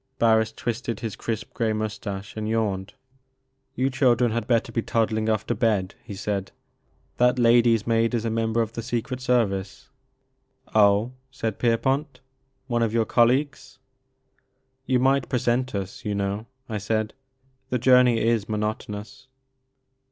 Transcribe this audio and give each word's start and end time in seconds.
Barris 0.17 0.51
twisted 0.51 1.01
his 1.01 1.15
crisp 1.15 1.53
grey 1.53 1.73
moustache, 1.73 2.35
and 2.35 2.49
yawned. 2.49 2.89
6 2.89 2.95
The 2.95 2.95
Maker 2.95 3.01
of 3.03 3.07
Moons. 3.07 3.71
"You 3.75 3.89
children 3.99 4.31
had 4.31 4.47
better 4.47 4.71
be 4.71 4.81
toddling 4.81 5.27
oflF 5.27 5.43
to 5.45 5.53
bed,*' 5.53 5.93
he 6.03 6.15
said. 6.15 6.51
"That 7.17 7.37
lady's 7.37 7.85
maid 7.85 8.15
is 8.15 8.25
a 8.25 8.31
member 8.31 8.63
of 8.63 8.73
the 8.73 8.81
Secret 8.81 9.21
Service." 9.21 9.91
0h," 10.73 11.11
said 11.29 11.59
Pierpont, 11.59 12.19
"one 12.65 12.81
of 12.81 12.93
your 12.93 13.05
col 13.05 13.27
leagues?" 13.27 13.77
"You 14.87 14.97
might 14.97 15.29
present 15.29 15.75
us, 15.75 16.03
you 16.03 16.15
know," 16.15 16.47
I 16.67 16.79
said;" 16.79 17.13
the 17.69 17.77
journey 17.77 18.19
is 18.21 18.49
monotonous." 18.49 19.27